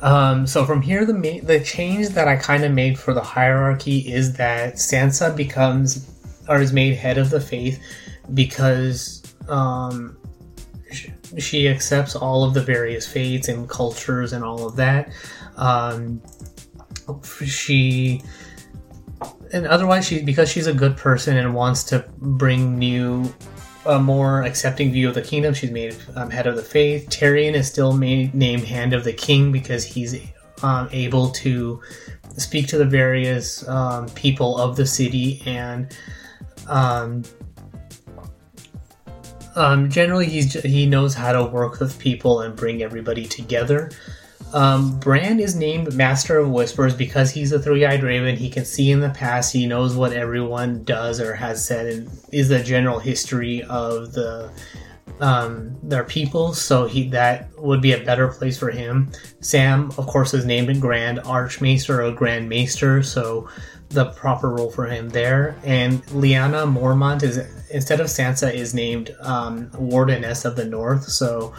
um, 0.02 0.46
so 0.46 0.64
from 0.64 0.82
here, 0.82 1.04
the 1.04 1.14
ma- 1.14 1.42
the 1.42 1.60
change 1.60 2.10
that 2.10 2.28
I 2.28 2.36
kind 2.36 2.64
of 2.64 2.72
made 2.72 2.98
for 2.98 3.14
the 3.14 3.22
hierarchy 3.22 3.98
is 4.12 4.34
that 4.34 4.74
Sansa 4.74 5.34
becomes 5.34 6.10
or 6.48 6.60
is 6.60 6.72
made 6.72 6.94
head 6.94 7.18
of 7.18 7.30
the 7.30 7.40
faith 7.40 7.82
because 8.34 9.22
um, 9.48 10.16
sh- 10.90 11.08
she 11.38 11.68
accepts 11.68 12.14
all 12.14 12.44
of 12.44 12.54
the 12.54 12.62
various 12.62 13.06
faiths 13.06 13.48
and 13.48 13.68
cultures 13.68 14.32
and 14.32 14.44
all 14.44 14.66
of 14.66 14.76
that. 14.76 15.10
Um, 15.56 16.20
she 17.44 18.22
and 19.52 19.66
otherwise 19.66 20.06
she 20.06 20.22
because 20.22 20.50
she's 20.50 20.66
a 20.66 20.74
good 20.74 20.96
person 20.96 21.36
and 21.36 21.54
wants 21.54 21.84
to 21.84 22.04
bring 22.18 22.78
new 22.78 23.32
a 23.86 23.98
more 23.98 24.42
accepting 24.42 24.92
view 24.92 25.08
of 25.08 25.14
the 25.14 25.22
kingdom. 25.22 25.54
She's 25.54 25.70
made 25.70 25.96
um, 26.14 26.30
head 26.30 26.46
of 26.46 26.56
the 26.56 26.62
faith. 26.62 27.08
Tyrion 27.08 27.54
is 27.54 27.68
still 27.68 27.92
made, 27.92 28.34
named 28.34 28.64
hand 28.64 28.92
of 28.92 29.04
the 29.04 29.12
king 29.12 29.52
because 29.52 29.84
he's 29.84 30.20
um, 30.62 30.88
able 30.92 31.30
to 31.30 31.80
speak 32.36 32.66
to 32.68 32.78
the 32.78 32.84
various 32.84 33.66
um, 33.68 34.08
people 34.10 34.58
of 34.58 34.76
the 34.76 34.86
city 34.86 35.42
and 35.46 35.96
um, 36.68 37.22
um, 39.54 39.88
generally 39.88 40.26
he's 40.26 40.52
he 40.62 40.86
knows 40.86 41.14
how 41.14 41.32
to 41.32 41.44
work 41.44 41.80
with 41.80 41.98
people 41.98 42.40
and 42.40 42.54
bring 42.54 42.82
everybody 42.82 43.26
together. 43.26 43.90
Um, 44.56 44.98
Bran 45.00 45.38
is 45.38 45.54
named 45.54 45.92
Master 45.92 46.38
of 46.38 46.48
Whispers 46.48 46.94
because 46.94 47.30
he's 47.30 47.52
a 47.52 47.58
three-eyed 47.58 48.02
raven. 48.02 48.36
He 48.36 48.48
can 48.48 48.64
see 48.64 48.90
in 48.90 49.00
the 49.00 49.10
past. 49.10 49.52
He 49.52 49.66
knows 49.66 49.94
what 49.94 50.14
everyone 50.14 50.82
does 50.84 51.20
or 51.20 51.34
has 51.34 51.62
said, 51.62 51.84
and 51.84 52.10
is 52.32 52.48
the 52.48 52.62
general 52.62 52.98
history 52.98 53.62
of 53.64 54.14
the 54.14 54.50
um, 55.20 55.76
their 55.82 56.04
people. 56.04 56.54
So 56.54 56.86
he 56.86 57.06
that 57.10 57.50
would 57.58 57.82
be 57.82 57.92
a 57.92 58.02
better 58.02 58.28
place 58.28 58.58
for 58.58 58.70
him. 58.70 59.12
Sam, 59.40 59.92
of 59.98 60.06
course, 60.06 60.32
is 60.32 60.46
named 60.46 60.80
Grand 60.80 61.20
Archmaester 61.20 62.02
or 62.02 62.10
Grand 62.12 62.48
Maester. 62.48 63.02
So 63.02 63.50
the 63.90 64.06
proper 64.06 64.48
role 64.48 64.70
for 64.70 64.86
him 64.86 65.10
there. 65.10 65.54
And 65.64 66.02
Lyanna 66.06 66.64
Mormont 66.66 67.22
is 67.22 67.36
instead 67.68 68.00
of 68.00 68.06
Sansa 68.06 68.54
is 68.54 68.72
named 68.72 69.14
um, 69.20 69.70
Wardeness 69.72 70.46
of 70.46 70.56
the 70.56 70.64
North. 70.64 71.04
So 71.04 71.52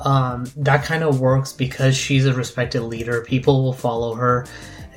um, 0.00 0.46
that 0.56 0.84
kind 0.84 1.02
of 1.02 1.20
works 1.20 1.52
because 1.52 1.96
she's 1.96 2.26
a 2.26 2.34
respected 2.34 2.82
leader. 2.82 3.22
People 3.22 3.62
will 3.62 3.72
follow 3.72 4.14
her, 4.14 4.46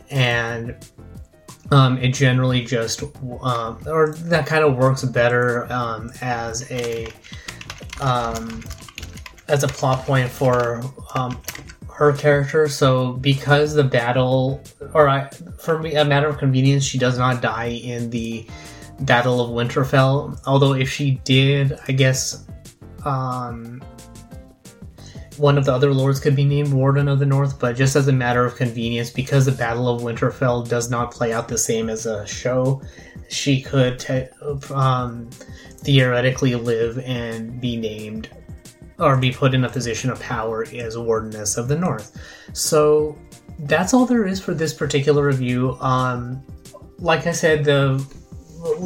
and 0.09 0.75
um, 1.71 1.97
it 1.97 2.13
generally 2.13 2.63
just 2.63 3.03
um, 3.41 3.81
or 3.87 4.13
that 4.13 4.45
kind 4.45 4.63
of 4.63 4.77
works 4.77 5.03
better 5.03 5.71
um, 5.71 6.11
as 6.21 6.69
a 6.71 7.07
um, 8.01 8.63
as 9.47 9.63
a 9.63 9.67
plot 9.67 10.05
point 10.05 10.29
for 10.29 10.81
um, 11.15 11.39
her 11.91 12.13
character. 12.13 12.67
So 12.67 13.13
because 13.13 13.73
the 13.73 13.83
battle, 13.83 14.61
or 14.93 15.07
I, 15.07 15.29
for 15.59 15.79
me, 15.79 15.95
a 15.95 16.05
matter 16.05 16.27
of 16.27 16.37
convenience, 16.37 16.83
she 16.83 16.97
does 16.97 17.17
not 17.17 17.41
die 17.41 17.79
in 17.83 18.09
the 18.09 18.45
Battle 19.01 19.41
of 19.41 19.49
Winterfell. 19.51 20.39
Although 20.45 20.73
if 20.73 20.89
she 20.89 21.19
did, 21.23 21.77
I 21.87 21.91
guess 21.91 22.45
um, 23.05 23.81
one 25.37 25.57
of 25.57 25.65
the 25.65 25.73
other 25.73 25.93
lords 25.93 26.19
could 26.19 26.35
be 26.35 26.45
named 26.45 26.73
Warden 26.73 27.07
of 27.07 27.19
the 27.19 27.25
North, 27.25 27.59
but 27.59 27.75
just 27.75 27.95
as 27.95 28.07
a 28.07 28.13
matter 28.13 28.45
of 28.45 28.55
convenience, 28.55 29.09
because 29.09 29.45
the 29.45 29.51
Battle 29.51 29.87
of 29.87 30.01
Winterfell 30.01 30.67
does 30.67 30.89
not 30.89 31.11
play 31.11 31.33
out 31.33 31.47
the 31.47 31.57
same 31.57 31.89
as 31.89 32.05
a 32.05 32.25
show, 32.25 32.81
she 33.29 33.61
could 33.61 33.99
te- 33.99 34.27
um, 34.73 35.29
theoretically 35.77 36.55
live 36.55 36.99
and 36.99 37.61
be 37.61 37.77
named 37.77 38.29
or 38.99 39.15
be 39.17 39.31
put 39.31 39.53
in 39.53 39.63
a 39.63 39.69
position 39.69 40.09
of 40.09 40.19
power 40.19 40.65
as 40.73 40.97
Wardeness 40.97 41.57
of 41.57 41.67
the 41.67 41.77
North. 41.77 42.17
So 42.53 43.17
that's 43.59 43.93
all 43.93 44.05
there 44.05 44.25
is 44.25 44.39
for 44.39 44.53
this 44.53 44.73
particular 44.73 45.25
review. 45.25 45.77
Um, 45.79 46.41
like 46.99 47.27
I 47.27 47.31
said, 47.31 47.63
the 47.63 48.03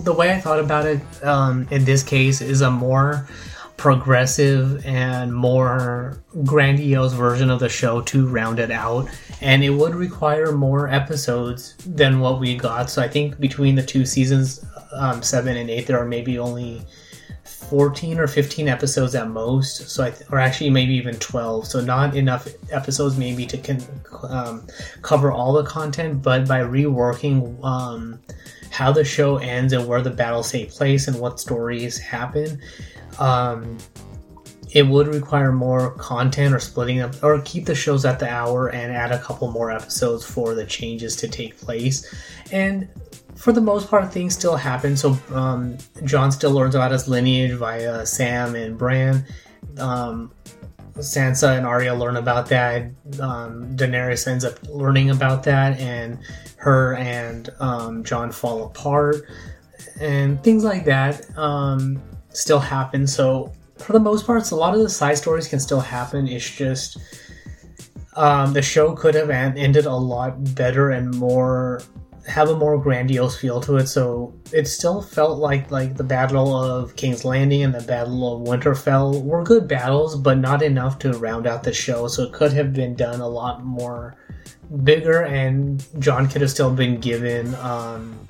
the 0.03 0.13
way 0.13 0.34
I 0.34 0.39
thought 0.39 0.60
about 0.60 0.86
it 0.86 1.01
um, 1.24 1.65
in 1.72 1.86
this 1.86 2.03
case 2.03 2.41
is 2.41 2.60
a 2.60 2.70
more 2.70 3.27
progressive 3.82 4.86
and 4.86 5.34
more 5.34 6.22
grandiose 6.44 7.14
version 7.14 7.50
of 7.50 7.60
the 7.60 7.68
show 7.68 8.00
to 8.00 8.28
round 8.28 8.60
it 8.60 8.70
out. 8.70 9.10
And 9.42 9.64
it 9.64 9.72
would 9.72 9.96
require 9.96 10.52
more 10.52 10.88
episodes 10.88 11.76
than 11.88 12.20
what 12.20 12.40
we 12.40 12.56
got. 12.56 12.92
So 12.92 13.02
i 13.02 13.08
think 13.08 13.40
between 13.40 13.74
the 13.74 13.82
two 13.82 14.06
seasons 14.06 14.64
um, 14.94 15.24
7 15.24 15.58
and 15.58 15.68
8 15.68 15.88
there 15.88 16.00
are 16.00 16.06
maybe 16.06 16.38
only 16.38 16.84
14 17.44 18.20
or 18.20 18.28
15 18.28 18.68
episodes 18.68 19.16
at 19.16 19.28
most. 19.30 19.90
So 19.90 20.04
I 20.04 20.12
th- 20.12 20.30
or 20.30 20.38
actually 20.38 20.70
maybe 20.70 20.94
even 20.94 21.16
12 21.16 21.66
so 21.66 21.82
not 21.82 22.16
enough 22.16 22.48
episodes 22.70 23.18
maybe 23.18 23.48
to 23.48 23.58
con- 23.58 24.30
um, 24.30 24.68
cover 25.02 25.32
all 25.32 25.54
the 25.54 25.64
content. 25.64 26.22
But 26.22 26.48
by 26.48 26.60
reworking 26.60 27.66
um, 27.66 28.20
how 28.70 28.92
the 28.92 29.04
show 29.04 29.38
ends 29.38 29.74
and 29.74 29.88
where 29.88 30.04
the 30.04 30.12
battles 30.12 30.52
take 30.52 30.70
place 30.70 31.08
and 31.08 31.20
what 31.20 31.40
stories 31.40 31.98
happen 31.98 32.62
um, 33.20 33.77
it 34.74 34.88
would 34.88 35.08
require 35.08 35.51
more 35.51 35.91
content 35.96 36.53
or 36.53 36.60
splitting 36.60 37.01
up 37.01 37.22
or 37.24 37.41
keep 37.41 37.65
the 37.65 37.75
shows 37.75 38.06
at 38.06 38.20
the 38.20 38.30
hour 38.30 38.70
and 38.70 38.94
add 38.94 39.12
a 39.12 39.20
couple 39.20 39.51
more 39.51 39.70
episodes 39.70 40.25
for 40.25 40.56
the 40.56 40.65
changes 40.65 41.15
to 41.18 41.27
take 41.27 41.58
place. 41.58 42.13
And 42.51 42.88
for 43.36 43.51
the 43.51 43.62
most 43.62 43.89
part 43.89 44.12
things 44.13 44.34
still 44.34 44.56
happen. 44.56 44.96
So 44.96 45.18
um, 45.34 45.77
jon 46.06 46.32
still 46.32 46.52
learns 46.52 46.76
about 46.76 46.91
his 46.91 47.08
lineage 47.08 47.52
via 47.52 48.06
sam 48.06 48.56
and 48.56 48.78
bran. 48.78 49.26
Um, 49.78 50.32
sansa 50.97 51.58
and 51.58 51.65
arya 51.65 51.93
learn 51.93 52.17
about 52.17 52.47
that. 52.50 52.84
Um, 53.19 53.76
daenerys 53.76 54.28
ends 54.28 54.45
up 54.45 54.62
learning 54.69 55.10
about 55.10 55.43
that 55.43 55.80
and 55.80 56.19
her 56.58 56.95
and 56.95 57.50
um, 57.60 58.04
jon 58.04 58.32
fall 58.32 58.65
apart 58.65 59.26
and 60.00 60.41
things 60.43 60.63
like 60.63 60.86
that. 60.86 61.38
Um, 61.38 62.02
still 62.34 62.60
happen. 62.60 63.08
So 63.08 63.52
for 63.78 63.94
the 63.94 64.00
most 64.00 64.26
part, 64.26 64.50
a 64.52 64.56
lot 64.56 64.74
of 64.74 64.82
the 64.82 64.89
side 64.89 65.17
stories 65.17 65.48
can 65.48 65.60
still 65.60 65.80
happen. 65.80 66.28
It's 66.28 66.50
just 66.50 66.98
um, 68.15 68.54
the 68.54 68.62
show 68.62 68.94
could 68.94 69.15
have 69.15 69.30
ended 69.30 69.86
a 69.86 69.96
lot 69.96 70.56
better 70.56 70.91
and 70.91 71.15
more 71.15 71.82
have 72.28 72.50
a 72.50 72.56
more 72.56 72.78
grandiose 72.78 73.39
feel 73.39 73.60
to 73.62 73.78
it. 73.78 73.88
So 73.88 74.34
it 74.54 74.67
still 74.67 75.02
felt 75.02 75.39
like 75.39 75.72
like 75.72 75.96
the 75.96 76.04
Battle 76.04 76.56
of 76.56 76.96
King's 76.96 77.26
Landing 77.26 77.63
and 77.63 77.74
the 77.74 77.82
Battle 77.82 78.36
of 78.36 78.48
Winterfell 78.48 79.24
were 79.24 79.44
good 79.44 79.67
battles, 79.67 80.15
but 80.15 80.38
not 80.38 80.62
enough 80.62 81.00
to 81.00 81.13
round 81.13 81.48
out 81.48 81.63
the 81.63 81.74
show. 81.74 82.08
So 82.08 82.24
it 82.24 82.34
could 82.34 82.54
have 82.54 82.74
been 82.74 82.96
done 82.96 83.22
a 83.22 83.28
lot 83.28 83.63
more 83.63 84.15
bigger, 84.84 85.24
and 85.24 85.84
Jon 86.00 86.28
could 86.30 86.41
have 86.41 86.52
still 86.52 86.74
been 86.74 87.00
given 87.00 87.54
um, 87.56 88.28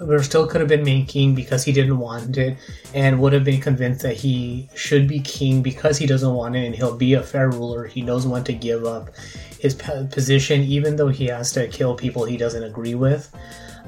there 0.00 0.22
still 0.22 0.46
could 0.46 0.60
have 0.60 0.68
been 0.68 0.84
made 0.84 1.08
king 1.08 1.34
because 1.34 1.62
he 1.62 1.72
didn't 1.72 1.98
want 1.98 2.36
it 2.38 2.56
and 2.94 3.20
would 3.20 3.32
have 3.32 3.44
been 3.44 3.60
convinced 3.60 4.02
that 4.02 4.16
he 4.16 4.68
should 4.74 5.06
be 5.06 5.20
king 5.20 5.62
because 5.62 5.98
he 5.98 6.06
doesn't 6.06 6.34
want 6.34 6.56
it 6.56 6.64
and 6.64 6.74
he'll 6.74 6.96
be 6.96 7.14
a 7.14 7.22
fair 7.22 7.50
ruler. 7.50 7.86
He 7.86 8.00
knows 8.00 8.26
when 8.26 8.42
to 8.44 8.52
give 8.52 8.84
up 8.84 9.10
his 9.60 9.74
position 9.74 10.62
even 10.62 10.96
though 10.96 11.08
he 11.08 11.26
has 11.26 11.52
to 11.52 11.68
kill 11.68 11.94
people 11.94 12.24
he 12.24 12.38
doesn't 12.38 12.64
agree 12.64 12.94
with 12.94 13.30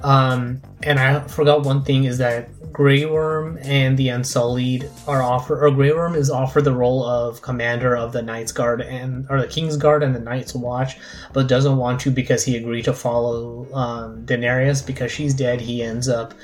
um, 0.03 0.61
and 0.83 0.99
i 0.99 1.21
forgot 1.29 1.65
one 1.65 1.83
thing 1.83 2.05
is 2.05 2.19
that 2.19 2.49
Grey 2.73 3.05
Worm 3.05 3.59
and 3.63 3.99
the 3.99 4.09
Unsullied 4.09 4.89
are 5.07 5.23
offered, 5.23 5.63
or 5.63 5.71
Grey 5.71 5.93
Worm 5.93 6.15
is 6.15 6.31
offered 6.31 6.65
the 6.65 6.73
role 6.73 7.05
of 7.05 7.43
commander 7.43 7.95
of 7.95 8.13
the 8.13 8.23
Knights 8.23 8.51
Guard 8.51 8.81
and 8.81 9.27
or 9.29 9.41
the 9.41 9.47
King's 9.47 9.77
Guard 9.77 10.03
and 10.03 10.15
the 10.15 10.21
Night's 10.21 10.55
Watch, 10.55 10.97
but 11.33 11.49
doesn't 11.49 11.77
want 11.77 12.01
to 12.01 12.11
because 12.11 12.45
he 12.45 12.57
agreed 12.57 12.85
to 12.85 12.95
follow 12.95 13.67
um, 13.75 14.25
Daenerys 14.25 14.85
because 14.87 15.13
she's 15.13 15.35
dead. 15.35 15.61
He 15.61 15.83
ends 15.83 16.09
up 16.09 16.35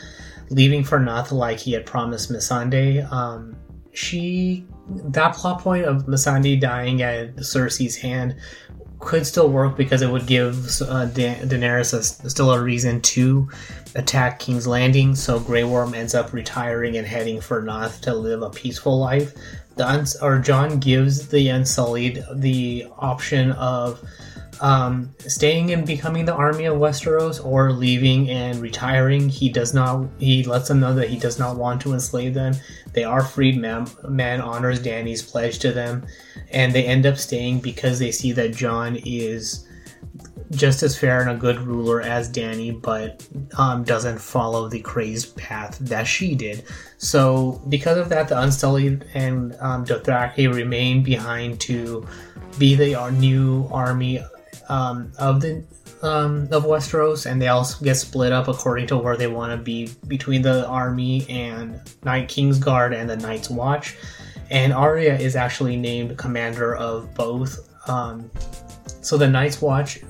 leaving 0.50 0.84
for 0.84 0.98
Naath 0.98 1.32
like 1.32 1.58
he 1.58 1.72
had 1.72 1.86
promised 1.86 2.30
Missandei. 2.30 3.10
Um, 3.10 3.56
she 3.92 4.66
that 4.88 5.34
plot 5.34 5.60
point 5.60 5.84
of 5.84 6.06
Missandei 6.06 6.60
dying 6.60 7.02
at 7.02 7.36
Cersei's 7.36 7.96
hand 7.96 8.36
could 9.00 9.26
still 9.26 9.48
work 9.48 9.76
because 9.76 10.02
it 10.02 10.10
would 10.10 10.26
give 10.26 10.82
uh, 10.82 11.06
da- 11.06 11.40
Daenerys 11.40 11.94
a, 11.94 12.02
still 12.28 12.50
a 12.52 12.60
reason 12.60 13.00
to 13.02 13.48
attack 13.94 14.38
King's 14.38 14.66
Landing. 14.66 15.14
So 15.14 15.38
Grey 15.38 15.64
Worm 15.64 15.94
ends 15.94 16.14
up 16.14 16.32
retiring 16.32 16.96
and 16.96 17.06
heading 17.06 17.40
for 17.40 17.62
Naath 17.62 18.00
to 18.02 18.14
live 18.14 18.42
a 18.42 18.50
peaceful 18.50 18.98
life. 18.98 19.34
The 19.76 19.86
uns- 19.86 20.16
or 20.16 20.38
Jon 20.38 20.78
gives 20.78 21.28
the 21.28 21.48
Unsullied 21.48 22.24
the 22.34 22.86
option 22.98 23.52
of 23.52 24.02
um, 24.60 25.14
staying 25.18 25.72
and 25.72 25.86
becoming 25.86 26.24
the 26.24 26.34
army 26.34 26.64
of 26.64 26.76
Westeros 26.76 27.44
or 27.44 27.72
leaving 27.72 28.28
and 28.30 28.60
retiring. 28.60 29.28
He 29.28 29.48
does 29.48 29.74
not. 29.74 30.08
He 30.18 30.44
lets 30.44 30.68
them 30.68 30.80
know 30.80 30.94
that 30.94 31.08
he 31.08 31.18
does 31.18 31.38
not 31.38 31.56
want 31.56 31.80
to 31.82 31.92
enslave 31.92 32.34
them. 32.34 32.54
They 32.92 33.04
are 33.04 33.22
freed. 33.22 33.58
Man, 33.58 33.86
man 34.08 34.40
honors 34.40 34.80
Dany's 34.80 35.22
pledge 35.22 35.58
to 35.60 35.72
them, 35.72 36.06
and 36.50 36.72
they 36.72 36.84
end 36.84 37.06
up 37.06 37.16
staying 37.16 37.60
because 37.60 37.98
they 37.98 38.10
see 38.10 38.32
that 38.32 38.54
Jon 38.54 38.96
is 38.96 39.66
just 40.50 40.82
as 40.82 40.98
fair 40.98 41.20
and 41.20 41.30
a 41.30 41.34
good 41.34 41.60
ruler 41.60 42.00
as 42.00 42.30
Dany, 42.30 42.80
but 42.80 43.26
um, 43.58 43.84
doesn't 43.84 44.18
follow 44.18 44.68
the 44.68 44.80
crazed 44.80 45.36
path 45.36 45.78
that 45.80 46.06
she 46.06 46.34
did. 46.34 46.64
So, 46.96 47.62
because 47.68 47.98
of 47.98 48.08
that, 48.08 48.28
the 48.28 48.40
Unsullied 48.40 49.04
and 49.14 49.54
um, 49.60 49.84
Dothraki 49.84 50.52
remain 50.52 51.02
behind 51.02 51.60
to 51.60 52.06
be 52.58 52.74
the 52.74 53.10
new 53.12 53.68
army 53.70 54.20
um, 54.68 55.12
of 55.18 55.40
the 55.40 55.64
um, 56.02 56.48
of 56.52 56.64
Westeros, 56.64 57.26
and 57.26 57.42
they 57.42 57.48
also 57.48 57.84
get 57.84 57.96
split 57.96 58.32
up 58.32 58.48
according 58.48 58.86
to 58.88 58.96
where 58.96 59.16
they 59.16 59.26
want 59.26 59.52
to 59.52 59.56
be 59.56 59.90
between 60.06 60.42
the 60.42 60.66
army 60.66 61.26
and 61.28 61.80
Night 62.04 62.28
King's 62.28 62.58
Guard 62.58 62.94
and 62.94 63.10
the 63.10 63.16
Night's 63.16 63.50
Watch. 63.50 63.96
And 64.50 64.72
Arya 64.72 65.18
is 65.18 65.36
actually 65.36 65.76
named 65.76 66.16
commander 66.16 66.74
of 66.76 67.12
both. 67.14 67.68
Um, 67.88 68.30
so 69.02 69.16
the 69.16 69.28
Night's 69.28 69.60
Watch 69.60 70.00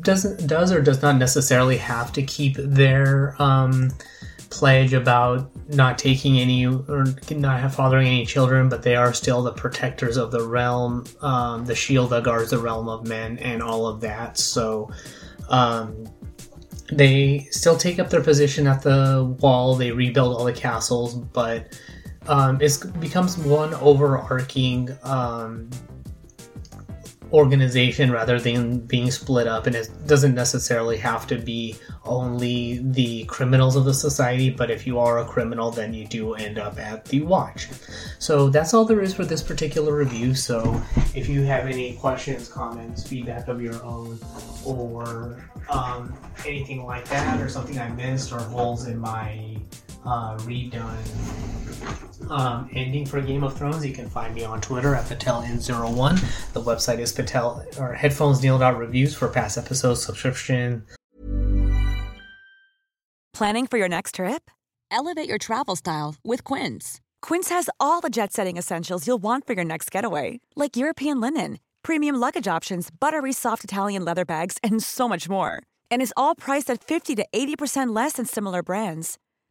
doesn't 0.00 0.46
does 0.46 0.72
or 0.72 0.80
does 0.80 1.02
not 1.02 1.16
necessarily 1.16 1.76
have 1.76 2.12
to 2.12 2.22
keep 2.22 2.56
their 2.56 3.40
um, 3.40 3.90
pledge 4.54 4.92
about 4.92 5.50
not 5.68 5.98
taking 5.98 6.38
any 6.38 6.64
or 6.64 7.04
not 7.30 7.72
fathering 7.72 8.06
any 8.06 8.24
children, 8.24 8.68
but 8.68 8.82
they 8.82 8.94
are 8.94 9.12
still 9.12 9.42
the 9.42 9.52
protectors 9.52 10.16
of 10.16 10.30
the 10.30 10.46
realm, 10.46 11.04
um, 11.22 11.64
the 11.64 11.74
shield 11.74 12.10
that 12.10 12.22
guards 12.22 12.50
the 12.50 12.58
realm 12.58 12.88
of 12.88 13.06
men, 13.08 13.36
and 13.38 13.60
all 13.60 13.88
of 13.88 14.00
that. 14.00 14.38
So 14.38 14.90
um, 15.48 16.06
they 16.92 17.48
still 17.50 17.76
take 17.76 17.98
up 17.98 18.10
their 18.10 18.22
position 18.22 18.68
at 18.68 18.80
the 18.82 19.36
wall. 19.40 19.74
They 19.74 19.90
rebuild 19.90 20.36
all 20.36 20.44
the 20.44 20.52
castles, 20.52 21.16
but 21.16 21.76
um, 22.28 22.60
it 22.60 22.78
becomes 23.00 23.36
one 23.36 23.74
overarching 23.74 24.96
um, 25.02 25.68
organization 27.32 28.10
rather 28.10 28.38
than 28.38 28.78
being 28.80 29.10
split 29.10 29.46
up 29.46 29.66
and 29.66 29.74
it 29.74 29.88
doesn't 30.06 30.34
necessarily 30.34 30.96
have 30.96 31.26
to 31.26 31.36
be 31.38 31.76
only 32.04 32.78
the 32.82 33.24
criminals 33.24 33.76
of 33.76 33.84
the 33.84 33.94
society 33.94 34.50
but 34.50 34.70
if 34.70 34.86
you 34.86 34.98
are 34.98 35.18
a 35.18 35.24
criminal 35.24 35.70
then 35.70 35.92
you 35.92 36.06
do 36.06 36.34
end 36.34 36.58
up 36.58 36.78
at 36.78 37.04
the 37.06 37.20
watch. 37.22 37.68
So 38.18 38.48
that's 38.48 38.74
all 38.74 38.84
there 38.84 39.00
is 39.00 39.14
for 39.14 39.24
this 39.24 39.42
particular 39.42 39.96
review. 39.96 40.34
So 40.34 40.80
if 41.14 41.28
you 41.28 41.42
have 41.42 41.66
any 41.66 41.96
questions 41.96 42.48
comments 42.48 43.06
feedback 43.06 43.48
of 43.48 43.60
your 43.60 43.82
own 43.84 44.18
or 44.64 45.44
um, 45.68 46.14
anything 46.46 46.84
like 46.84 47.08
that 47.08 47.40
or 47.40 47.48
something 47.48 47.78
i 47.78 47.88
missed 47.90 48.32
or 48.32 48.40
holes 48.40 48.86
in 48.86 48.98
my 48.98 49.56
uh, 50.04 50.36
redone 50.38 51.44
um, 52.30 52.68
ending 52.72 53.06
for 53.06 53.20
Game 53.20 53.44
of 53.44 53.56
Thrones, 53.56 53.84
you 53.84 53.92
can 53.92 54.08
find 54.08 54.34
me 54.34 54.44
on 54.44 54.60
Twitter 54.60 54.94
at 54.94 55.06
PatelN01. 55.06 56.52
The 56.52 56.60
website 56.62 56.98
is 56.98 57.12
Patel 57.12 57.64
or 57.78 57.94
headphonesneil.reviews 57.94 59.14
for 59.14 59.28
past 59.28 59.58
episodes, 59.58 60.04
subscription. 60.04 60.84
Planning 63.32 63.66
for 63.66 63.78
your 63.78 63.88
next 63.88 64.16
trip? 64.16 64.50
Elevate 64.90 65.28
your 65.28 65.38
travel 65.38 65.76
style 65.76 66.14
with 66.24 66.44
Quince. 66.44 67.00
Quince 67.20 67.48
has 67.48 67.68
all 67.80 68.00
the 68.00 68.10
jet 68.10 68.32
setting 68.32 68.56
essentials 68.56 69.06
you'll 69.06 69.18
want 69.18 69.46
for 69.46 69.54
your 69.54 69.64
next 69.64 69.90
getaway, 69.90 70.40
like 70.54 70.76
European 70.76 71.20
linen, 71.20 71.58
premium 71.82 72.14
luggage 72.14 72.46
options, 72.46 72.90
buttery 72.90 73.32
soft 73.32 73.64
Italian 73.64 74.04
leather 74.04 74.24
bags, 74.24 74.58
and 74.62 74.82
so 74.82 75.08
much 75.08 75.28
more. 75.28 75.62
And 75.90 76.00
is 76.00 76.14
all 76.16 76.34
priced 76.34 76.70
at 76.70 76.84
50 76.84 77.16
to 77.16 77.26
80% 77.34 77.94
less 77.94 78.14
than 78.14 78.26
similar 78.26 78.62
brands. 78.62 79.18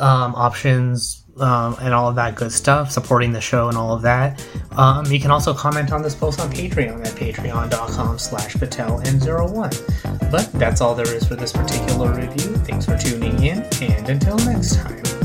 Um, 0.00 0.34
options 0.34 1.24
um, 1.38 1.76
and 1.80 1.92
all 1.92 2.08
of 2.08 2.14
that 2.16 2.34
good 2.34 2.52
stuff, 2.52 2.90
supporting 2.90 3.32
the 3.32 3.40
show 3.40 3.68
and 3.68 3.76
all 3.76 3.92
of 3.92 4.02
that. 4.02 4.44
Um, 4.72 5.06
you 5.06 5.20
can 5.20 5.30
also 5.30 5.54
comment 5.54 5.92
on 5.92 6.02
this 6.02 6.14
post 6.14 6.40
on 6.40 6.50
Patreon 6.50 7.04
at 7.04 7.12
patreon.com 7.14 8.18
slash 8.18 8.54
pateln01. 8.54 10.30
But 10.30 10.52
that's 10.52 10.80
all 10.80 10.94
there 10.94 11.12
is 11.12 11.26
for 11.26 11.34
this 11.34 11.52
particular 11.52 12.12
review. 12.12 12.54
Thanks 12.58 12.86
for 12.86 12.96
tuning 12.96 13.42
in, 13.42 13.62
and 13.82 14.08
until 14.08 14.36
next 14.38 14.76
time. 14.76 15.23